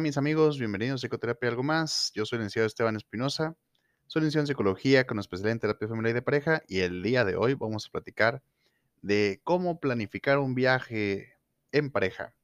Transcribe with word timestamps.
mis 0.00 0.16
amigos, 0.16 0.58
bienvenidos 0.58 1.00
a 1.00 1.06
Psicoterapia 1.06 1.50
Algo 1.50 1.62
Más. 1.62 2.10
Yo 2.14 2.24
soy 2.24 2.36
el 2.36 2.40
licenciado 2.40 2.66
Esteban 2.66 2.96
Espinosa, 2.96 3.54
soy 4.06 4.22
licenciado 4.22 4.44
en 4.44 4.46
Psicología 4.46 5.06
con 5.06 5.18
especialidad 5.18 5.52
en 5.52 5.60
Terapia 5.60 5.88
Familiar 5.88 6.12
y 6.12 6.14
de 6.14 6.22
Pareja 6.22 6.62
y 6.68 6.80
el 6.80 7.02
día 7.02 7.24
de 7.26 7.36
hoy 7.36 7.52
vamos 7.52 7.86
a 7.86 7.90
platicar 7.90 8.42
de 9.02 9.40
cómo 9.44 9.78
planificar 9.78 10.38
un 10.38 10.54
viaje 10.54 11.34
en 11.72 11.90
pareja. 11.90 12.34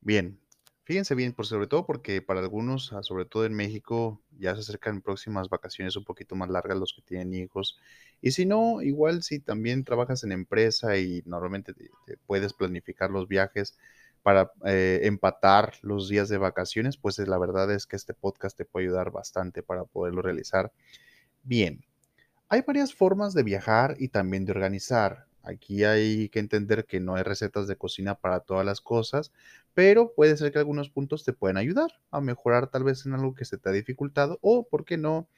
Bien, 0.00 0.40
fíjense 0.84 1.14
bien, 1.14 1.34
por 1.34 1.46
sobre 1.46 1.66
todo 1.66 1.84
porque 1.84 2.22
para 2.22 2.40
algunos, 2.40 2.90
ah, 2.94 3.02
sobre 3.02 3.26
todo 3.26 3.44
en 3.44 3.52
México, 3.52 4.22
ya 4.38 4.54
se 4.54 4.60
acercan 4.60 5.02
próximas 5.02 5.50
vacaciones 5.50 5.94
un 5.96 6.04
poquito 6.04 6.36
más 6.36 6.48
largas 6.48 6.78
los 6.78 6.94
que 6.94 7.02
tienen 7.02 7.34
hijos. 7.34 7.78
Y 8.22 8.30
si 8.30 8.46
no, 8.46 8.80
igual 8.80 9.22
si 9.22 9.40
también 9.40 9.84
trabajas 9.84 10.24
en 10.24 10.32
empresa 10.32 10.96
y 10.96 11.22
normalmente 11.26 11.74
puedes 12.26 12.54
planificar 12.54 13.10
los 13.10 13.28
viajes, 13.28 13.76
para 14.26 14.50
eh, 14.64 15.02
empatar 15.04 15.74
los 15.82 16.08
días 16.08 16.28
de 16.28 16.36
vacaciones, 16.36 16.96
pues 16.96 17.16
la 17.20 17.38
verdad 17.38 17.70
es 17.70 17.86
que 17.86 17.94
este 17.94 18.12
podcast 18.12 18.58
te 18.58 18.64
puede 18.64 18.86
ayudar 18.86 19.12
bastante 19.12 19.62
para 19.62 19.84
poderlo 19.84 20.20
realizar 20.20 20.72
bien. 21.44 21.84
Hay 22.48 22.62
varias 22.66 22.92
formas 22.92 23.34
de 23.34 23.44
viajar 23.44 23.94
y 24.00 24.08
también 24.08 24.44
de 24.44 24.50
organizar. 24.50 25.26
Aquí 25.44 25.84
hay 25.84 26.28
que 26.30 26.40
entender 26.40 26.86
que 26.86 26.98
no 26.98 27.14
hay 27.14 27.22
recetas 27.22 27.68
de 27.68 27.76
cocina 27.76 28.16
para 28.16 28.40
todas 28.40 28.66
las 28.66 28.80
cosas, 28.80 29.30
pero 29.74 30.12
puede 30.12 30.36
ser 30.36 30.50
que 30.50 30.58
algunos 30.58 30.90
puntos 30.90 31.24
te 31.24 31.32
pueden 31.32 31.56
ayudar 31.56 31.92
a 32.10 32.20
mejorar 32.20 32.66
tal 32.68 32.82
vez 32.82 33.06
en 33.06 33.14
algo 33.14 33.32
que 33.32 33.44
se 33.44 33.58
te 33.58 33.68
ha 33.68 33.72
dificultado 33.72 34.40
o, 34.42 34.66
¿por 34.66 34.84
qué 34.84 34.96
no?, 34.96 35.28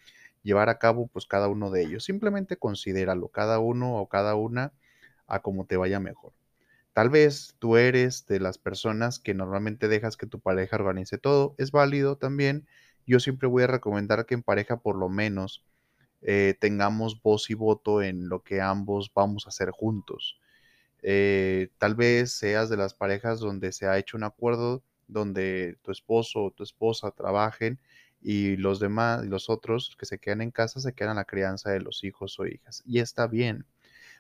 llevar 0.43 0.71
a 0.71 0.79
cabo 0.79 1.09
pues 1.09 1.27
cada 1.27 1.49
uno 1.49 1.71
de 1.71 1.83
ellos. 1.83 2.05
Simplemente 2.05 2.57
considéralo, 2.57 3.29
cada 3.29 3.59
uno 3.59 3.99
o 3.99 4.09
cada 4.09 4.35
una 4.35 4.73
a 5.27 5.43
como 5.43 5.67
te 5.67 5.77
vaya 5.77 6.01
mejor. 6.01 6.33
Tal 6.99 7.11
vez 7.11 7.55
tú 7.61 7.77
eres 7.77 8.27
de 8.27 8.41
las 8.41 8.59
personas 8.59 9.21
que 9.21 9.33
normalmente 9.33 9.87
dejas 9.87 10.17
que 10.17 10.27
tu 10.27 10.41
pareja 10.41 10.75
organice 10.75 11.17
todo. 11.17 11.55
Es 11.57 11.71
válido 11.71 12.17
también. 12.17 12.67
Yo 13.07 13.21
siempre 13.21 13.47
voy 13.47 13.63
a 13.63 13.69
recomendar 13.69 14.27
que 14.27 14.35
en 14.35 14.43
pareja 14.43 14.79
por 14.81 14.97
lo 14.97 15.09
menos 15.09 15.63
eh, 16.23 16.57
tengamos 16.59 17.23
voz 17.23 17.51
y 17.51 17.55
voto 17.55 18.03
en 18.03 18.29
lo 18.29 18.43
que 18.43 18.61
ambos 18.61 19.13
vamos 19.15 19.47
a 19.47 19.51
hacer 19.51 19.71
juntos. 19.71 20.41
Eh, 21.03 21.69
tal 21.79 21.95
vez 21.95 22.33
seas 22.33 22.69
de 22.69 22.77
las 22.77 22.95
parejas 22.95 23.39
donde 23.39 23.71
se 23.71 23.87
ha 23.87 23.97
hecho 23.97 24.17
un 24.17 24.25
acuerdo 24.25 24.83
donde 25.07 25.79
tu 25.83 25.93
esposo 25.93 26.47
o 26.47 26.51
tu 26.51 26.65
esposa 26.65 27.13
trabajen 27.13 27.79
y 28.21 28.57
los 28.57 28.81
demás, 28.81 29.25
los 29.25 29.51
otros 29.51 29.95
que 29.97 30.05
se 30.05 30.19
quedan 30.19 30.41
en 30.41 30.51
casa 30.51 30.81
se 30.81 30.95
quedan 30.95 31.13
a 31.13 31.21
la 31.21 31.27
crianza 31.27 31.71
de 31.71 31.79
los 31.79 32.03
hijos 32.03 32.41
o 32.41 32.47
hijas. 32.47 32.83
Y 32.85 32.99
está 32.99 33.29
bien. 33.29 33.67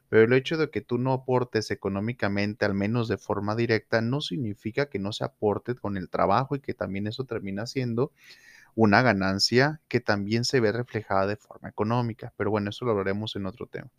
Pero 0.08 0.24
el 0.24 0.32
hecho 0.32 0.56
de 0.56 0.70
que 0.70 0.80
tú 0.80 0.98
no 0.98 1.12
aportes 1.12 1.70
económicamente, 1.70 2.64
al 2.64 2.74
menos 2.74 3.08
de 3.08 3.18
forma 3.18 3.54
directa, 3.54 4.00
no 4.00 4.20
significa 4.20 4.88
que 4.88 4.98
no 4.98 5.12
se 5.12 5.24
aporte 5.24 5.74
con 5.74 5.96
el 5.96 6.08
trabajo 6.08 6.56
y 6.56 6.60
que 6.60 6.74
también 6.74 7.06
eso 7.06 7.24
termina 7.24 7.66
siendo 7.66 8.12
una 8.74 9.02
ganancia 9.02 9.80
que 9.88 10.00
también 10.00 10.44
se 10.44 10.60
ve 10.60 10.72
reflejada 10.72 11.26
de 11.26 11.36
forma 11.36 11.68
económica. 11.68 12.32
Pero 12.36 12.50
bueno, 12.50 12.70
eso 12.70 12.84
lo 12.84 12.92
hablaremos 12.92 13.36
en 13.36 13.46
otro 13.46 13.66
tema. 13.66 13.90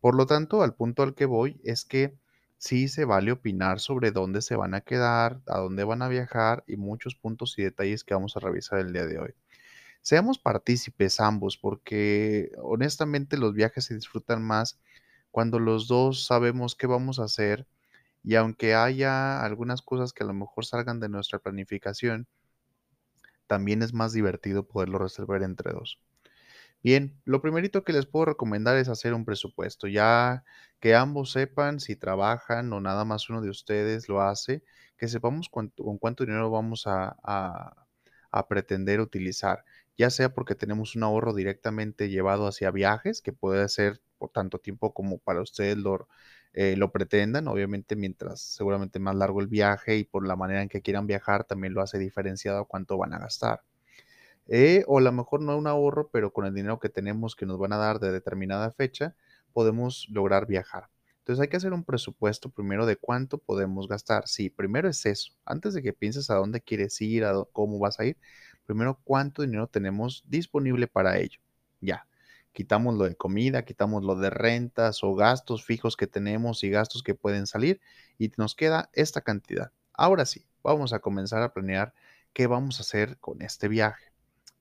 Por 0.00 0.14
lo 0.14 0.26
tanto, 0.26 0.62
al 0.62 0.74
punto 0.74 1.02
al 1.02 1.14
que 1.14 1.26
voy 1.26 1.60
es 1.64 1.84
que 1.84 2.14
sí 2.56 2.88
se 2.88 3.04
vale 3.04 3.32
opinar 3.32 3.80
sobre 3.80 4.10
dónde 4.10 4.42
se 4.42 4.56
van 4.56 4.74
a 4.74 4.80
quedar, 4.80 5.40
a 5.46 5.58
dónde 5.58 5.84
van 5.84 6.02
a 6.02 6.08
viajar 6.08 6.64
y 6.66 6.76
muchos 6.76 7.14
puntos 7.14 7.58
y 7.58 7.62
detalles 7.62 8.04
que 8.04 8.14
vamos 8.14 8.36
a 8.36 8.40
revisar 8.40 8.78
el 8.80 8.92
día 8.92 9.06
de 9.06 9.18
hoy. 9.18 9.34
Seamos 10.02 10.38
partícipes 10.38 11.20
ambos 11.20 11.56
porque 11.58 12.52
honestamente 12.62 13.36
los 13.36 13.54
viajes 13.54 13.84
se 13.84 13.94
disfrutan 13.94 14.42
más 14.42 14.78
cuando 15.30 15.58
los 15.58 15.88
dos 15.88 16.24
sabemos 16.26 16.74
qué 16.74 16.86
vamos 16.86 17.18
a 17.18 17.24
hacer 17.24 17.66
y 18.22 18.34
aunque 18.36 18.74
haya 18.74 19.42
algunas 19.42 19.82
cosas 19.82 20.12
que 20.12 20.24
a 20.24 20.26
lo 20.26 20.34
mejor 20.34 20.64
salgan 20.66 21.00
de 21.00 21.08
nuestra 21.08 21.38
planificación, 21.38 22.26
también 23.46 23.82
es 23.82 23.94
más 23.94 24.12
divertido 24.12 24.66
poderlo 24.66 24.98
resolver 24.98 25.42
entre 25.42 25.72
dos. 25.72 25.98
Bien, 26.82 27.20
lo 27.24 27.40
primerito 27.42 27.82
que 27.84 27.92
les 27.92 28.06
puedo 28.06 28.26
recomendar 28.26 28.76
es 28.76 28.88
hacer 28.88 29.14
un 29.14 29.24
presupuesto, 29.24 29.88
ya 29.88 30.44
que 30.80 30.94
ambos 30.94 31.32
sepan 31.32 31.80
si 31.80 31.96
trabajan 31.96 32.72
o 32.72 32.80
nada 32.80 33.04
más 33.04 33.30
uno 33.30 33.40
de 33.40 33.50
ustedes 33.50 34.08
lo 34.08 34.22
hace, 34.22 34.62
que 34.96 35.08
sepamos 35.08 35.48
con 35.48 35.72
cuánto 35.98 36.24
dinero 36.24 36.50
vamos 36.50 36.86
a, 36.86 37.16
a 38.30 38.48
pretender 38.48 39.00
utilizar, 39.00 39.64
ya 39.96 40.10
sea 40.10 40.32
porque 40.34 40.54
tenemos 40.54 40.96
un 40.96 41.02
ahorro 41.02 41.34
directamente 41.34 42.08
llevado 42.08 42.46
hacia 42.46 42.70
viajes, 42.70 43.22
que 43.22 43.32
puede 43.32 43.68
ser 43.68 44.00
por 44.18 44.30
tanto 44.30 44.58
tiempo 44.58 44.92
como 44.92 45.18
para 45.18 45.40
ustedes 45.42 45.76
lo, 45.78 46.08
eh, 46.52 46.76
lo 46.76 46.92
pretendan. 46.92 47.48
Obviamente, 47.48 47.96
mientras 47.96 48.40
seguramente 48.40 48.98
más 48.98 49.16
largo 49.16 49.40
el 49.40 49.48
viaje 49.48 49.96
y 49.96 50.04
por 50.04 50.26
la 50.26 50.36
manera 50.36 50.62
en 50.62 50.68
que 50.68 50.82
quieran 50.82 51.06
viajar, 51.06 51.44
también 51.44 51.74
lo 51.74 51.82
hace 51.82 51.98
diferenciado 51.98 52.66
cuánto 52.66 52.98
van 52.98 53.14
a 53.14 53.18
gastar. 53.18 53.62
Eh, 54.48 54.84
o 54.86 54.98
a 54.98 55.00
lo 55.02 55.12
mejor 55.12 55.42
no 55.42 55.56
un 55.56 55.66
ahorro, 55.66 56.08
pero 56.10 56.32
con 56.32 56.46
el 56.46 56.54
dinero 56.54 56.78
que 56.78 56.88
tenemos 56.88 57.36
que 57.36 57.46
nos 57.46 57.58
van 57.58 57.72
a 57.72 57.76
dar 57.76 58.00
de 58.00 58.12
determinada 58.12 58.72
fecha, 58.72 59.14
podemos 59.52 60.06
lograr 60.10 60.46
viajar. 60.46 60.88
Entonces 61.18 61.42
hay 61.42 61.48
que 61.48 61.58
hacer 61.58 61.72
un 61.74 61.84
presupuesto 61.84 62.48
primero 62.50 62.86
de 62.86 62.96
cuánto 62.96 63.38
podemos 63.38 63.86
gastar. 63.88 64.26
Sí, 64.26 64.48
primero 64.50 64.88
es 64.88 65.04
eso. 65.06 65.32
Antes 65.44 65.74
de 65.74 65.82
que 65.82 65.92
pienses 65.92 66.30
a 66.30 66.36
dónde 66.36 66.62
quieres 66.62 67.00
ir, 67.02 67.24
a 67.24 67.34
cómo 67.52 67.78
vas 67.78 68.00
a 68.00 68.06
ir, 68.06 68.16
primero 68.66 68.98
cuánto 69.04 69.42
dinero 69.42 69.66
tenemos 69.66 70.24
disponible 70.26 70.86
para 70.86 71.18
ello. 71.18 71.40
Ya 71.80 72.06
quitamos 72.52 72.96
lo 72.96 73.04
de 73.04 73.16
comida, 73.16 73.64
quitamos 73.64 74.04
lo 74.04 74.16
de 74.16 74.30
rentas 74.30 75.02
o 75.04 75.14
gastos 75.14 75.64
fijos 75.64 75.96
que 75.96 76.06
tenemos 76.06 76.64
y 76.64 76.70
gastos 76.70 77.02
que 77.02 77.14
pueden 77.14 77.46
salir 77.46 77.80
y 78.18 78.32
nos 78.36 78.54
queda 78.54 78.90
esta 78.92 79.20
cantidad. 79.20 79.72
Ahora 79.92 80.26
sí, 80.26 80.46
vamos 80.62 80.92
a 80.92 81.00
comenzar 81.00 81.42
a 81.42 81.52
planear 81.52 81.94
qué 82.32 82.46
vamos 82.46 82.78
a 82.78 82.82
hacer 82.82 83.18
con 83.18 83.42
este 83.42 83.68
viaje, 83.68 84.12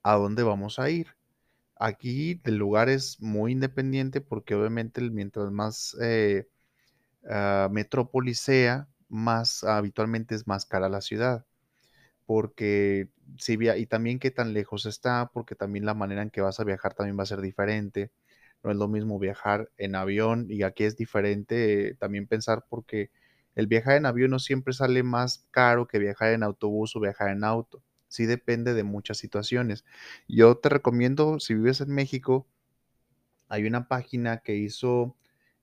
a 0.04 0.16
dónde 0.16 0.44
vamos 0.44 0.80
a 0.80 0.90
ir. 0.90 1.16
Aquí 1.76 2.42
el 2.44 2.58
lugar 2.58 2.90
es 2.90 3.22
muy 3.22 3.52
independiente 3.52 4.22
porque 4.22 4.56
obviamente 4.56 5.02
mientras 5.02 5.52
más 5.52 5.96
eh, 6.02 6.48
ah, 7.30 7.70
metrópoli 7.72 8.34
sea, 8.34 8.88
más 9.10 9.64
habitualmente 9.64 10.36
es 10.36 10.48
más 10.48 10.66
cara 10.66 10.90
la 10.90 11.02
ciudad 11.02 11.46
porque 12.28 13.10
si 13.40 13.58
via 13.58 13.78
y 13.78 13.88
también 13.88 14.20
qué 14.20 14.32
tan 14.32 14.54
lejos 14.54 14.86
está, 14.86 15.32
porque 15.34 15.56
también 15.56 15.86
la 15.86 15.96
manera 15.96 16.22
en 16.22 16.30
que 16.30 16.42
vas 16.42 16.60
a 16.60 16.66
viajar 16.66 16.94
también 16.94 17.18
va 17.20 17.24
a 17.24 17.28
ser 17.28 17.42
diferente. 17.42 18.12
No 18.64 18.72
es 18.72 18.78
lo 18.78 18.90
mismo 18.90 19.20
viajar 19.20 19.72
en 19.78 19.96
avión 19.96 20.48
y 20.50 20.64
aquí 20.64 20.84
es 20.84 20.98
diferente 20.98 21.96
también 22.00 22.28
pensar 22.28 22.66
porque 22.70 23.12
el 23.56 23.68
viajar 23.68 23.98
en 23.98 24.06
avión 24.06 24.32
no 24.32 24.40
siempre 24.40 24.74
sale 24.74 25.04
más 25.04 25.48
caro 25.52 25.88
que 25.88 26.00
viajar 26.00 26.34
en 26.34 26.44
autobús 26.44 26.96
o 26.96 27.00
viajar 27.00 27.30
en 27.30 27.44
auto. 27.44 27.82
Sí 28.10 28.26
depende 28.26 28.74
de 28.74 28.84
muchas 28.84 29.18
situaciones. 29.18 29.86
Yo 30.28 30.58
te 30.58 30.70
recomiendo, 30.70 31.40
si 31.40 31.56
vives 31.56 31.82
en 31.82 31.90
México, 31.90 32.48
hay 33.50 33.66
una 33.66 33.88
página 33.88 34.40
que 34.40 34.56
hizo 34.56 35.16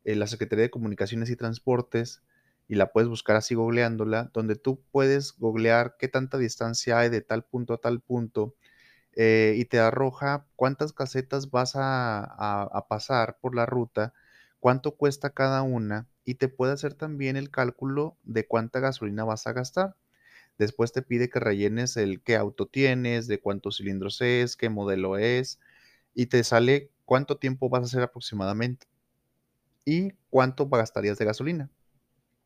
eh, 0.04 0.16
la 0.16 0.26
Secretaría 0.26 0.64
de 0.64 0.70
Comunicaciones 0.70 1.30
y 1.30 1.36
Transportes 1.36 2.22
y 2.74 2.76
la 2.76 2.90
puedes 2.90 3.08
buscar 3.08 3.36
así 3.36 3.54
googleándola, 3.54 4.30
donde 4.34 4.56
tú 4.56 4.82
puedes 4.90 5.38
googlear 5.38 5.96
qué 5.96 6.08
tanta 6.08 6.38
distancia 6.38 6.98
hay 6.98 7.08
de 7.08 7.20
tal 7.20 7.44
punto 7.44 7.74
a 7.74 7.78
tal 7.78 8.00
punto 8.00 8.56
eh, 9.14 9.54
y 9.56 9.64
te 9.66 9.78
arroja 9.78 10.46
cuántas 10.56 10.92
casetas 10.92 11.52
vas 11.52 11.74
a, 11.76 12.84
pasar 12.88 13.38
por 13.40 13.54
la 13.54 13.64
ruta, 13.64 14.12
cuánto 14.58 14.96
cuesta 14.96 15.30
cada 15.30 15.62
una 15.62 16.08
y 16.24 16.34
te 16.34 16.48
puede 16.48 16.72
hacer 16.72 16.94
también 16.94 17.36
el 17.36 17.50
cálculo 17.50 18.16
de 18.24 18.46
cuánta 18.48 18.80
gasolina 18.80 19.22
vas 19.24 19.46
a 19.46 19.52
gastar. 19.52 19.94
Después 20.58 20.92
te 20.92 21.02
pide 21.02 21.30
que 21.30 21.38
rellenes 21.41 21.96
el 21.96 22.22
qué 22.22 22.36
auto 22.36 22.66
tienes, 22.66 23.28
de 23.28 23.41
cuántos 23.41 23.77
cilindros 23.78 24.20
es, 24.20 24.56
qué 24.56 24.68
modelo 24.68 25.16
es 25.16 25.60
y 26.12 26.27
te 26.27 26.42
sale 26.42 26.91
cuánto 27.04 27.36
tiempo 27.38 27.68
vas 27.68 27.82
a 27.82 27.86
hacer 27.86 28.03
aproximadamente 28.03 28.88
y 29.84 30.15
cuánto 30.30 30.68
gastarías 30.68 31.18
de 31.18 31.24
gasolina. 31.27 31.70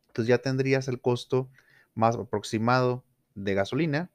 Entonces 0.09 0.27
ya 0.27 0.39
tendrías 0.39 0.87
el 0.87 0.99
costo 1.01 1.49
más 1.95 2.15
aproximado 2.15 3.03
de 3.35 3.53
gasolina, 3.53 4.11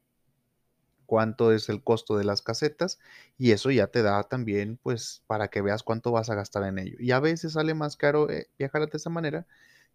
cuánto 1.06 1.52
es 1.52 1.69
el 1.69 1.82
costo 1.82 2.17
de 2.17 2.25
las 2.25 2.43
casetas 2.43 2.99
y 3.38 3.52
eso 3.52 3.70
ya 3.70 3.87
te 3.88 4.02
da 4.02 4.23
también 4.25 4.79
pues 4.82 5.23
para 5.26 5.49
que 5.49 5.62
veas 5.62 5.82
cuánto 5.82 6.12
vas 6.12 6.31
a 6.31 6.35
gastar 6.35 6.64
en 6.64 6.79
ello. 6.79 6.96
Y 6.99 7.12
a 7.12 7.20
veces 7.20 7.52
sale 7.52 7.75
más 7.75 7.96
caro 7.96 8.31
eh, 8.31 8.49
viajar 8.58 8.88
de 8.88 8.96
esa 8.96 9.11
manera 9.11 9.46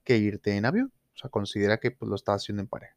que 0.04 0.18
irte 0.18 0.56
en 0.56 0.66
avión. 0.66 0.94
O 1.16 1.18
sea, 1.18 1.30
considera 1.30 1.80
que 1.80 1.92
pues, 1.92 2.10
lo 2.10 2.16
estás 2.16 2.44
haciendo 2.44 2.62
en 2.62 2.68
pareja. 2.68 2.96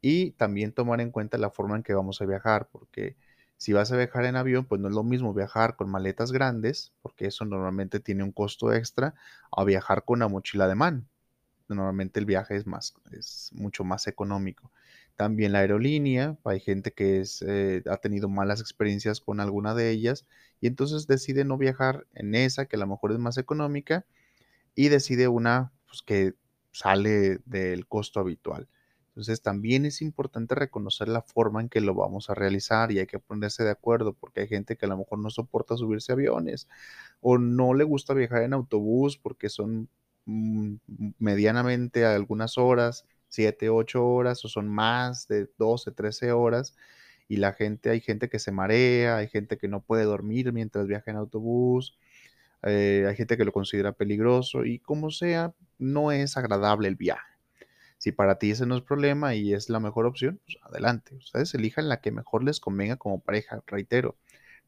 Y 0.00 0.32
también 0.32 0.72
tomar 0.72 1.00
en 1.00 1.10
cuenta 1.10 1.38
la 1.38 1.50
forma 1.50 1.76
en 1.76 1.82
que 1.82 1.94
vamos 1.94 2.20
a 2.20 2.26
viajar, 2.26 2.68
porque 2.72 3.16
si 3.56 3.72
vas 3.72 3.92
a 3.92 3.96
viajar 3.96 4.24
en 4.26 4.36
avión, 4.36 4.66
pues 4.66 4.80
no 4.80 4.88
es 4.88 4.94
lo 4.94 5.04
mismo 5.04 5.32
viajar 5.32 5.76
con 5.76 5.88
maletas 5.90 6.32
grandes, 6.32 6.92
porque 7.02 7.26
eso 7.26 7.44
normalmente 7.44 8.00
tiene 8.00 8.24
un 8.24 8.32
costo 8.32 8.72
extra, 8.72 9.14
a 9.52 9.64
viajar 9.64 10.04
con 10.04 10.18
una 10.18 10.28
mochila 10.28 10.68
de 10.68 10.74
mano 10.74 11.06
normalmente 11.74 12.20
el 12.20 12.26
viaje 12.26 12.56
es 12.56 12.66
más, 12.66 12.94
es 13.12 13.50
mucho 13.52 13.84
más 13.84 14.06
económico. 14.06 14.70
También 15.16 15.52
la 15.52 15.60
aerolínea, 15.60 16.36
hay 16.44 16.60
gente 16.60 16.92
que 16.92 17.20
es, 17.20 17.42
eh, 17.42 17.82
ha 17.90 17.98
tenido 17.98 18.28
malas 18.28 18.60
experiencias 18.60 19.20
con 19.20 19.40
alguna 19.40 19.74
de 19.74 19.90
ellas 19.90 20.26
y 20.60 20.66
entonces 20.66 21.06
decide 21.06 21.44
no 21.44 21.58
viajar 21.58 22.06
en 22.14 22.34
esa, 22.34 22.66
que 22.66 22.76
a 22.76 22.78
lo 22.78 22.86
mejor 22.86 23.12
es 23.12 23.18
más 23.18 23.38
económica, 23.38 24.06
y 24.74 24.88
decide 24.88 25.28
una 25.28 25.72
pues, 25.86 26.02
que 26.02 26.34
sale 26.72 27.40
del 27.44 27.86
costo 27.86 28.20
habitual. 28.20 28.68
Entonces 29.08 29.42
también 29.42 29.84
es 29.84 30.00
importante 30.00 30.54
reconocer 30.54 31.08
la 31.08 31.20
forma 31.20 31.60
en 31.60 31.68
que 31.68 31.82
lo 31.82 31.94
vamos 31.94 32.30
a 32.30 32.34
realizar 32.34 32.90
y 32.92 32.98
hay 32.98 33.06
que 33.06 33.18
ponerse 33.18 33.62
de 33.62 33.70
acuerdo 33.70 34.14
porque 34.14 34.40
hay 34.40 34.48
gente 34.48 34.76
que 34.76 34.86
a 34.86 34.88
lo 34.88 34.96
mejor 34.96 35.18
no 35.18 35.28
soporta 35.28 35.76
subirse 35.76 36.12
aviones 36.12 36.66
o 37.20 37.36
no 37.36 37.74
le 37.74 37.84
gusta 37.84 38.14
viajar 38.14 38.42
en 38.42 38.54
autobús 38.54 39.18
porque 39.18 39.50
son 39.50 39.90
mm, 40.26 40.76
medianamente 41.18 42.04
algunas 42.06 42.58
horas, 42.58 43.06
7, 43.28 43.70
8 43.70 44.04
horas 44.06 44.44
o 44.44 44.48
son 44.48 44.68
más 44.68 45.26
de 45.28 45.48
12, 45.58 45.92
13 45.92 46.32
horas 46.32 46.76
y 47.28 47.36
la 47.36 47.54
gente, 47.54 47.90
hay 47.90 48.00
gente 48.00 48.28
que 48.28 48.38
se 48.38 48.52
marea, 48.52 49.16
hay 49.16 49.28
gente 49.28 49.58
que 49.58 49.68
no 49.68 49.82
puede 49.82 50.04
dormir 50.04 50.52
mientras 50.52 50.86
viaja 50.86 51.10
en 51.10 51.16
autobús, 51.16 51.98
eh, 52.62 53.06
hay 53.08 53.16
gente 53.16 53.36
que 53.36 53.44
lo 53.44 53.52
considera 53.52 53.92
peligroso 53.92 54.64
y 54.64 54.78
como 54.80 55.10
sea, 55.10 55.54
no 55.78 56.12
es 56.12 56.36
agradable 56.36 56.88
el 56.88 56.96
viaje. 56.96 57.32
Si 57.98 58.12
para 58.12 58.38
ti 58.38 58.50
ese 58.50 58.66
no 58.66 58.76
es 58.76 58.82
problema 58.82 59.34
y 59.34 59.54
es 59.54 59.70
la 59.70 59.80
mejor 59.80 60.06
opción, 60.06 60.40
pues 60.44 60.58
adelante. 60.62 61.14
Ustedes 61.16 61.54
elijan 61.54 61.88
la 61.88 62.00
que 62.00 62.10
mejor 62.10 62.44
les 62.44 62.60
convenga 62.60 62.96
como 62.96 63.20
pareja. 63.20 63.62
Reitero, 63.66 64.16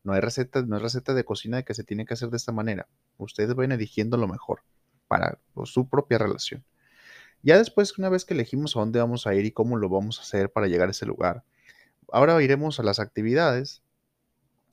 no 0.05 0.13
hay 0.13 0.21
receta, 0.21 0.63
no 0.63 0.77
es 0.77 0.83
receta 0.83 1.15
de 1.15 1.25
cocina 1.25 1.59
de 1.59 1.65
que 1.65 1.75
se 1.75 1.85
tiene 1.85 2.07
que 2.07 2.15
hacer 2.15 2.31
de 2.31 2.37
esta 2.37 2.53
manera. 2.53 2.89
Ustedes 3.19 3.55
van 3.55 3.73
eligiendo 3.73 4.17
lo 4.17 4.29
mejor 4.29 4.63
para 5.09 5.39
pues, 5.55 5.71
su 5.71 5.89
propia 5.89 6.19
relación. 6.19 6.65
Ya 7.43 7.59
después, 7.59 7.99
una 7.99 8.09
vez 8.09 8.25
que 8.25 8.35
elegimos 8.35 8.77
a 8.77 8.81
dónde 8.81 9.01
vamos 9.01 9.27
a 9.27 9.35
ir 9.35 9.45
y 9.45 9.53
cómo 9.53 9.77
lo 9.77 9.89
vamos 9.89 10.19
a 10.19 10.23
hacer 10.23 10.51
para 10.51 10.67
llegar 10.67 10.89
a 10.89 10.93
ese 10.93 11.07
lugar, 11.07 11.45
ahora 12.11 12.41
iremos 12.43 12.81
a 12.81 12.83
las 12.83 13.01
actividades. 13.01 13.83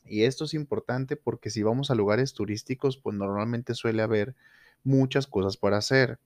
Y 0.06 0.24
esto 0.24 0.46
es 0.46 0.54
importante 0.54 1.16
porque 1.16 1.50
si 1.50 1.64
vamos 1.64 1.92
a 1.92 1.96
lugares 1.96 2.34
turísticos, 2.34 2.98
pues 2.98 3.16
normalmente 3.16 3.76
suele 3.76 4.02
haber 4.02 4.36
muchas 4.84 5.28
cosas 5.28 5.58
para 5.58 5.78
hacer 5.78 6.20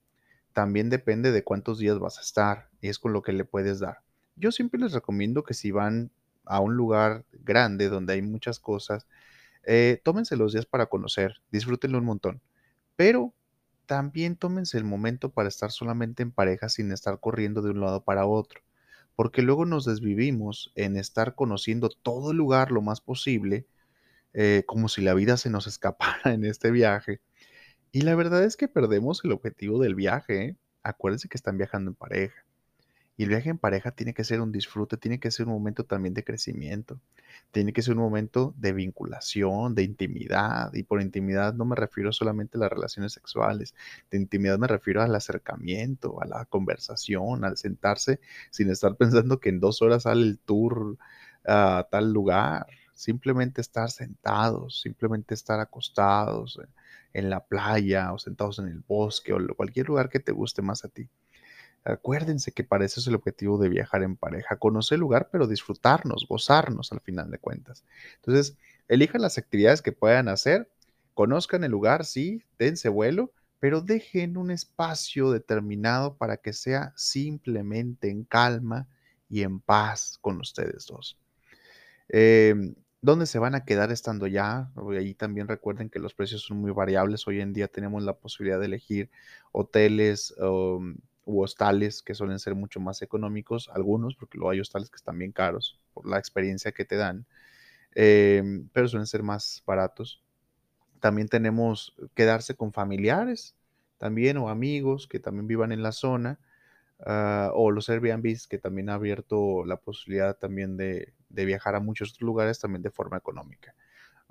también 0.55 0.89
depende 0.89 1.33
de 1.33 1.43
cuántos 1.43 1.79
días 1.79 1.99
vas 1.99 2.17
a 2.17 2.21
estar 2.21 2.69
y 2.79 2.87
es 2.87 2.97
con 2.97 3.11
lo 3.11 3.21
que 3.21 3.33
le 3.33 3.43
puedes 3.43 3.81
dar. 3.81 3.99
Yo 4.37 4.53
siempre 4.53 4.79
les 4.79 4.93
recomiendo 4.93 5.43
que 5.43 5.53
si 5.53 5.71
van 5.71 6.11
a 6.45 6.61
un 6.61 6.77
lugar 6.77 7.25
grande 7.33 7.89
donde 7.89 8.13
hay 8.13 8.21
muchas 8.21 8.57
cosas, 8.59 9.05
eh, 9.65 9.99
tómense 10.05 10.37
los 10.37 10.53
días 10.53 10.65
para 10.65 10.85
conocer, 10.85 11.41
disfrútenlo 11.51 11.97
un 11.97 12.05
montón, 12.05 12.41
pero 12.95 13.33
también 13.85 14.35
tómense 14.35 14.77
el 14.77 14.83
momento 14.83 15.31
para 15.31 15.49
estar 15.49 15.71
solamente 15.71 16.23
en 16.23 16.31
pareja 16.31 16.69
sin 16.69 16.91
estar 16.91 17.19
corriendo 17.19 17.61
de 17.61 17.71
un 17.71 17.81
lado 17.81 18.03
para 18.03 18.25
otro, 18.25 18.61
porque 19.15 19.41
luego 19.41 19.65
nos 19.65 19.85
desvivimos 19.85 20.71
en 20.75 20.97
estar 20.97 21.35
conociendo 21.35 21.89
todo 21.89 22.31
el 22.31 22.37
lugar 22.37 22.71
lo 22.71 22.81
más 22.81 23.01
posible, 23.01 23.67
eh, 24.33 24.63
como 24.67 24.89
si 24.89 25.01
la 25.01 25.13
vida 25.13 25.37
se 25.37 25.49
nos 25.49 25.67
escapara 25.67 26.33
en 26.33 26.45
este 26.45 26.71
viaje 26.71 27.21
y 27.95 28.01
la 28.01 28.13
verdad 28.13 28.43
es 28.43 28.57
que 28.57 28.67
perdemos 28.67 29.23
el 29.23 29.31
objetivo 29.31 29.79
del 29.79 29.95
viaje. 29.95 30.43
¿eh? 30.43 30.57
Acuérdense 30.83 31.29
que 31.29 31.37
están 31.37 31.57
viajando 31.57 31.91
en 31.91 31.95
pareja. 31.95 32.44
Y 33.17 33.23
el 33.23 33.29
viaje 33.29 33.49
en 33.49 33.57
pareja 33.57 33.91
tiene 33.91 34.13
que 34.13 34.23
ser 34.25 34.41
un 34.41 34.51
disfrute, 34.51 34.97
tiene 34.97 35.19
que 35.19 35.31
ser 35.31 35.47
un 35.47 35.53
momento 35.53 35.85
también 35.85 36.13
de 36.13 36.23
crecimiento, 36.23 36.99
tiene 37.51 37.71
que 37.73 37.81
ser 37.81 37.95
un 37.95 38.01
momento 38.03 38.53
de 38.57 38.73
vinculación, 38.73 39.73
de 39.75 39.83
intimidad. 39.83 40.73
Y 40.73 40.83
por 40.83 41.01
intimidad 41.01 41.53
no 41.53 41.65
me 41.65 41.75
refiero 41.75 42.11
solamente 42.11 42.57
a 42.57 42.61
las 42.61 42.71
relaciones 42.71 43.13
sexuales, 43.13 43.73
de 44.11 44.17
intimidad 44.17 44.59
me 44.59 44.67
refiero 44.67 45.01
al 45.01 45.15
acercamiento, 45.15 46.21
a 46.21 46.25
la 46.25 46.45
conversación, 46.45 47.45
al 47.45 47.57
sentarse 47.57 48.19
sin 48.51 48.69
estar 48.69 48.95
pensando 48.97 49.39
que 49.39 49.49
en 49.49 49.59
dos 49.59 49.81
horas 49.81 50.03
sale 50.03 50.23
el 50.23 50.39
tour 50.39 50.97
a 51.45 51.87
tal 51.89 52.11
lugar. 52.11 52.67
Simplemente 52.93 53.61
estar 53.61 53.91
sentados, 53.91 54.81
simplemente 54.81 55.33
estar 55.33 55.59
acostados 55.59 56.59
en 57.13 57.29
la 57.29 57.45
playa 57.45 58.13
o 58.13 58.19
sentados 58.19 58.59
en 58.59 58.67
el 58.67 58.79
bosque 58.87 59.33
o 59.33 59.39
cualquier 59.55 59.87
lugar 59.87 60.09
que 60.09 60.19
te 60.19 60.31
guste 60.31 60.61
más 60.61 60.85
a 60.85 60.89
ti. 60.89 61.09
Acuérdense 61.85 62.51
que 62.51 62.63
para 62.63 62.83
eso 62.83 62.99
es 62.99 63.05
el 63.05 63.13
objetivo 63.13 63.59
de 63.59 63.69
viajar 63.69 64.01
en 64.01 64.15
pareja, 64.17 64.57
conocer 64.57 64.95
el 64.95 65.01
lugar, 65.01 65.29
pero 65.31 65.45
disfrutarnos, 65.45 66.25
gozarnos 66.27 66.91
al 66.91 66.99
final 66.99 67.29
de 67.29 67.37
cuentas. 67.37 67.83
Entonces, 68.15 68.57
elijan 68.87 69.21
las 69.21 69.37
actividades 69.37 69.83
que 69.83 69.91
puedan 69.91 70.27
hacer, 70.27 70.67
conozcan 71.13 71.63
el 71.63 71.71
lugar, 71.71 72.03
sí, 72.03 72.43
dense 72.57 72.89
vuelo, 72.89 73.31
pero 73.59 73.81
dejen 73.81 74.35
un 74.35 74.49
espacio 74.49 75.29
determinado 75.29 76.17
para 76.17 76.37
que 76.37 76.53
sea 76.53 76.91
simplemente 76.95 78.09
en 78.09 78.23
calma 78.23 78.87
y 79.29 79.43
en 79.43 79.59
paz 79.59 80.17
con 80.21 80.39
ustedes 80.39 80.87
dos. 80.87 81.19
Eh, 82.09 82.73
¿Dónde 83.01 83.27
se 83.27 83.37
van 83.37 83.53
a 83.53 83.63
quedar 83.65 83.91
estando 83.91 84.25
ya? 84.25 84.71
Ahí 84.89 85.13
también 85.13 85.47
recuerden 85.47 85.91
que 85.91 85.99
los 85.99 86.15
precios 86.15 86.41
son 86.41 86.57
muy 86.57 86.71
variables. 86.71 87.27
Hoy 87.27 87.39
en 87.39 87.53
día 87.53 87.67
tenemos 87.67 88.01
la 88.01 88.13
posibilidad 88.13 88.59
de 88.59 88.65
elegir 88.65 89.11
hoteles 89.51 90.33
um, 90.39 90.95
u 91.25 91.41
hostales 91.43 92.01
que 92.03 92.15
suelen 92.15 92.39
ser 92.39 92.55
mucho 92.55 92.79
más 92.79 93.01
económicos, 93.01 93.69
algunos, 93.73 94.15
porque 94.15 94.37
luego 94.37 94.51
hay 94.51 94.59
hostales 94.61 94.89
que 94.89 94.97
están 94.97 95.17
bien 95.17 95.31
caros 95.31 95.79
por 95.93 96.07
la 96.07 96.19
experiencia 96.19 96.71
que 96.71 96.85
te 96.85 96.95
dan, 96.97 97.25
em, 97.95 98.69
pero 98.73 98.87
suelen 98.87 99.07
ser 99.07 99.23
más 99.23 99.63
baratos. 99.65 100.23
También 100.99 101.27
tenemos 101.27 101.95
quedarse 102.15 102.55
con 102.55 102.73
familiares 102.73 103.55
también 103.97 104.37
o 104.37 104.49
amigos 104.49 105.07
que 105.07 105.19
también 105.19 105.47
vivan 105.47 105.71
en 105.71 105.83
la 105.83 105.91
zona 105.91 106.39
Ah, 107.05 107.51
o 107.53 107.71
los 107.71 107.89
Airbnbs 107.89 108.47
que 108.47 108.57
también 108.59 108.89
ha 108.89 108.95
abierto 108.95 109.65
la 109.65 109.77
posibilidad 109.77 110.37
también 110.37 110.77
de, 110.77 111.13
de 111.29 111.45
viajar 111.45 111.75
a 111.75 111.81
muchos 111.81 112.21
lugares 112.21 112.59
también 112.59 112.81
de 112.83 112.91
forma 112.91 113.17
económica. 113.17 113.75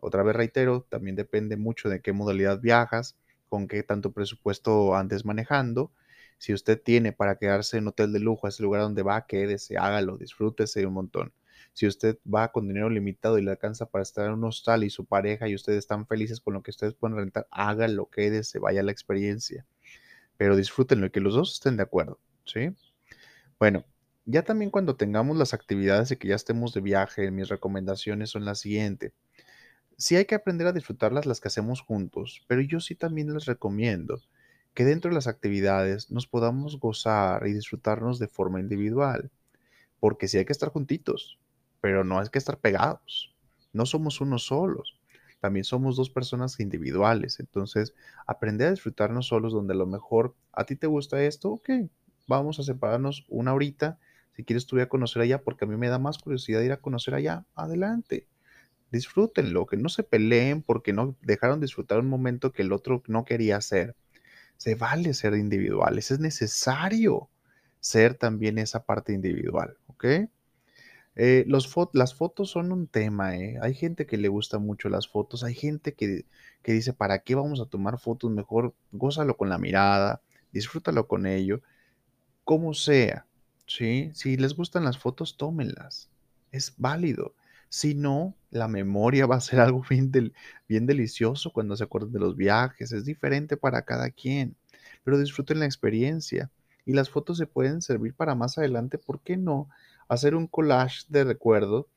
Otra 0.00 0.22
vez 0.22 0.36
reitero, 0.36 0.82
también 0.88 1.16
depende 1.16 1.56
mucho 1.56 1.88
de 1.88 2.02
qué 2.02 2.12
modalidad 2.12 2.60
viajas, 2.60 3.16
con 3.48 3.68
qué 3.68 3.82
tanto 3.82 4.12
presupuesto 4.12 4.96
andes 4.96 5.24
manejando. 5.24 5.92
Si 6.38 6.52
usted 6.52 6.80
tiene 6.82 7.12
para 7.12 7.36
quedarse 7.36 7.78
en 7.78 7.88
hotel 7.88 8.12
de 8.12 8.20
lujo, 8.20 8.48
ese 8.48 8.62
lugar 8.62 8.82
donde 8.82 9.02
va, 9.02 9.26
quédese, 9.26 9.78
hágalo, 9.78 10.18
disfrútese 10.18 10.86
un 10.86 10.94
montón. 10.94 11.32
Si 11.72 11.86
usted 11.86 12.18
va 12.32 12.52
con 12.52 12.68
dinero 12.68 12.88
limitado 12.88 13.36
y 13.38 13.42
le 13.42 13.50
alcanza 13.50 13.86
para 13.86 14.02
estar 14.02 14.26
en 14.26 14.32
un 14.34 14.44
hostal 14.44 14.84
y 14.84 14.90
su 14.90 15.06
pareja 15.06 15.48
y 15.48 15.54
ustedes 15.54 15.78
están 15.78 16.06
felices 16.06 16.40
con 16.40 16.54
lo 16.54 16.62
que 16.62 16.70
ustedes 16.70 16.94
pueden 16.94 17.16
rentar, 17.16 17.48
hágalo, 17.50 18.08
quédese, 18.10 18.60
vaya 18.60 18.82
la 18.82 18.92
experiencia. 18.92 19.66
Pero 20.36 20.56
disfrútenlo 20.56 21.06
y 21.06 21.10
que 21.10 21.20
los 21.20 21.34
dos 21.34 21.54
estén 21.54 21.76
de 21.76 21.82
acuerdo. 21.82 22.20
¿sí? 22.44 22.74
Bueno, 23.58 23.84
ya 24.24 24.42
también 24.42 24.70
cuando 24.70 24.96
tengamos 24.96 25.36
las 25.36 25.52
actividades 25.52 26.10
y 26.12 26.16
que 26.16 26.28
ya 26.28 26.36
estemos 26.36 26.74
de 26.74 26.80
viaje, 26.80 27.30
mis 27.30 27.48
recomendaciones 27.48 28.30
son 28.30 28.44
las 28.44 28.60
siguientes. 28.60 29.12
Sí 29.96 30.16
hay 30.16 30.24
que 30.24 30.34
aprender 30.34 30.66
a 30.66 30.72
disfrutarlas 30.72 31.26
las 31.26 31.40
que 31.40 31.48
hacemos 31.48 31.80
juntos, 31.80 32.44
pero 32.48 32.60
yo 32.62 32.80
sí 32.80 32.94
también 32.94 33.32
les 33.32 33.46
recomiendo 33.46 34.20
que 34.74 34.84
dentro 34.84 35.10
de 35.10 35.14
las 35.14 35.28
actividades 35.28 36.10
nos 36.10 36.26
podamos 36.26 36.78
gozar 36.78 37.46
y 37.46 37.52
disfrutarnos 37.52 38.18
de 38.18 38.28
forma 38.28 38.60
individual, 38.60 39.30
porque 40.00 40.28
sí 40.28 40.38
hay 40.38 40.44
que 40.44 40.52
estar 40.52 40.70
juntitos, 40.70 41.38
pero 41.80 42.04
no 42.04 42.18
hay 42.18 42.28
que 42.28 42.38
estar 42.38 42.58
pegados. 42.58 43.34
No 43.72 43.86
somos 43.86 44.20
unos 44.20 44.46
solos, 44.46 45.00
también 45.40 45.64
somos 45.64 45.96
dos 45.96 46.10
personas 46.10 46.58
individuales, 46.60 47.38
entonces 47.40 47.94
aprender 48.26 48.68
a 48.68 48.70
disfrutarnos 48.72 49.26
solos 49.26 49.52
donde 49.52 49.74
a 49.74 49.76
lo 49.76 49.86
mejor 49.86 50.34
a 50.52 50.64
ti 50.64 50.76
te 50.76 50.86
gusta 50.86 51.22
esto, 51.22 51.50
ok, 51.50 51.70
vamos 52.26 52.58
a 52.58 52.62
separarnos 52.62 53.26
una 53.28 53.54
horita. 53.54 53.98
Si 54.32 54.42
quieres 54.42 54.66
tú 54.66 54.80
a 54.80 54.88
conocer 54.88 55.22
allá, 55.22 55.42
porque 55.42 55.64
a 55.64 55.68
mí 55.68 55.76
me 55.76 55.88
da 55.88 55.98
más 55.98 56.18
curiosidad 56.18 56.60
ir 56.62 56.72
a 56.72 56.80
conocer 56.80 57.14
allá, 57.14 57.44
adelante. 57.54 58.26
Disfrútenlo, 58.90 59.66
que 59.66 59.76
no 59.76 59.88
se 59.88 60.02
peleen 60.02 60.62
porque 60.62 60.92
no 60.92 61.16
dejaron 61.22 61.60
disfrutar 61.60 62.00
un 62.00 62.08
momento 62.08 62.52
que 62.52 62.62
el 62.62 62.72
otro 62.72 63.02
no 63.06 63.24
quería 63.24 63.56
hacer. 63.58 63.94
Se 64.56 64.74
vale 64.74 65.14
ser 65.14 65.34
individuales, 65.34 66.10
es 66.10 66.20
necesario 66.20 67.28
ser 67.80 68.14
también 68.14 68.58
esa 68.58 68.84
parte 68.84 69.12
individual, 69.12 69.76
¿ok? 69.88 70.04
Eh, 71.16 71.44
las 71.46 72.14
fotos 72.14 72.50
son 72.50 72.72
un 72.72 72.88
tema, 72.88 73.36
¿eh? 73.36 73.58
Hay 73.62 73.74
gente 73.74 74.06
que 74.06 74.16
le 74.16 74.28
gusta 74.28 74.58
mucho 74.58 74.88
las 74.88 75.06
fotos, 75.06 75.44
hay 75.44 75.54
gente 75.54 75.94
que, 75.94 76.24
que 76.62 76.72
dice, 76.72 76.92
¿para 76.92 77.20
qué 77.20 77.34
vamos 77.34 77.60
a 77.60 77.66
tomar 77.66 77.98
fotos? 77.98 78.30
Mejor 78.30 78.74
gózalo 78.90 79.36
con 79.36 79.48
la 79.48 79.58
mirada, 79.58 80.22
disfrútalo 80.52 81.06
con 81.06 81.26
ello 81.26 81.60
como 82.44 82.74
sea, 82.74 83.26
¿sí? 83.66 84.10
Si 84.14 84.36
les 84.36 84.54
gustan 84.54 84.84
las 84.84 84.98
fotos, 84.98 85.36
tómenlas. 85.36 86.10
Es 86.52 86.74
válido. 86.76 87.34
Si 87.74 87.92
no, 87.96 88.36
la 88.50 88.68
memoria 88.68 89.26
va 89.26 89.34
a 89.34 89.40
ser 89.40 89.58
algo 89.58 89.82
bien, 89.90 90.12
bien 90.68 90.86
delicioso 90.86 91.52
cuando 91.52 91.74
se 91.74 91.82
acuerden 91.82 92.12
de 92.12 92.20
los 92.20 92.36
viajes. 92.36 92.92
Es 92.92 93.04
diferente 93.04 93.56
para 93.56 93.82
cada 93.84 94.10
quien, 94.10 94.54
pero 95.02 95.18
disfruten 95.18 95.58
la 95.58 95.64
experiencia. 95.64 96.52
Y 96.86 96.92
las 96.92 97.10
fotos 97.10 97.36
se 97.36 97.48
pueden 97.48 97.82
servir 97.82 98.14
para 98.14 98.36
más 98.36 98.58
adelante, 98.58 98.96
¿por 98.96 99.22
qué 99.22 99.36
no? 99.36 99.68
Hacer 100.06 100.36
un 100.36 100.46
collage 100.46 101.02
de 101.08 101.24
recuerdo 101.24 101.88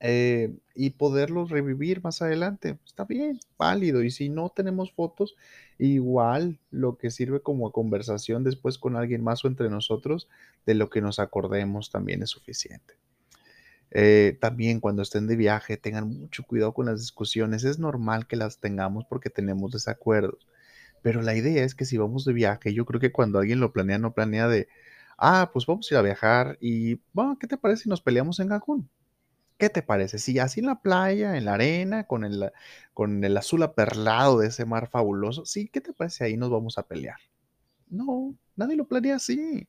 eh, 0.00 0.56
y 0.74 0.90
poderlos 0.90 1.50
revivir 1.50 2.02
más 2.02 2.22
adelante. 2.22 2.78
Está 2.86 3.04
bien, 3.04 3.40
válido. 3.58 4.02
Y 4.02 4.10
si 4.10 4.30
no 4.30 4.48
tenemos 4.48 4.92
fotos, 4.92 5.36
igual 5.78 6.58
lo 6.70 6.96
que 6.96 7.10
sirve 7.10 7.42
como 7.42 7.70
conversación 7.70 8.44
después 8.44 8.78
con 8.78 8.96
alguien 8.96 9.22
más 9.22 9.44
o 9.44 9.48
entre 9.48 9.68
nosotros, 9.68 10.26
de 10.64 10.74
lo 10.74 10.88
que 10.88 11.02
nos 11.02 11.18
acordemos 11.18 11.90
también 11.90 12.22
es 12.22 12.30
suficiente. 12.30 12.94
Eh, 13.94 14.38
también 14.40 14.80
cuando 14.80 15.02
estén 15.02 15.26
de 15.28 15.36
viaje, 15.36 15.76
tengan 15.78 16.08
mucho 16.08 16.44
cuidado 16.44 16.74
con 16.74 16.86
las 16.86 17.00
discusiones. 17.00 17.64
Es 17.64 17.78
normal 17.78 18.26
que 18.26 18.36
las 18.36 18.58
tengamos 18.60 19.06
porque 19.06 19.30
tenemos 19.30 19.72
desacuerdos. 19.72 20.48
Pero 21.02 21.22
la 21.22 21.34
idea 21.36 21.64
es 21.64 21.74
que 21.74 21.84
si 21.86 21.98
vamos 21.98 22.24
de 22.24 22.32
viaje, 22.32 22.74
yo 22.74 22.86
creo 22.86 23.00
que 23.00 23.12
cuando 23.12 23.38
alguien 23.38 23.60
lo 23.60 23.72
planea, 23.72 23.98
no 23.98 24.14
planea 24.14 24.48
de, 24.48 24.68
Ah, 25.18 25.50
pues 25.52 25.66
vamos 25.66 25.90
a 25.90 25.94
ir 25.94 25.98
a 25.98 26.02
viajar 26.02 26.58
y, 26.60 27.00
bueno, 27.12 27.38
¿qué 27.38 27.46
te 27.46 27.56
parece 27.56 27.84
si 27.84 27.88
nos 27.88 28.00
peleamos 28.02 28.40
en 28.40 28.48
Cancún? 28.48 28.88
¿Qué 29.58 29.70
te 29.70 29.82
parece? 29.82 30.18
Si 30.18 30.38
así 30.38 30.60
en 30.60 30.66
la 30.66 30.80
playa, 30.82 31.36
en 31.36 31.44
la 31.46 31.54
arena, 31.54 32.04
con 32.06 32.24
el, 32.24 32.50
con 32.94 33.24
el 33.24 33.36
azul 33.36 33.62
aperlado 33.62 34.40
de 34.40 34.48
ese 34.48 34.64
mar 34.64 34.88
fabuloso, 34.88 35.46
sí, 35.46 35.68
¿qué 35.68 35.80
te 35.80 35.92
parece? 35.92 36.24
Ahí 36.24 36.36
nos 36.36 36.50
vamos 36.50 36.78
a 36.78 36.86
pelear. 36.86 37.18
No, 37.88 38.36
nadie 38.56 38.76
lo 38.76 38.86
planea 38.86 39.16
así. 39.16 39.68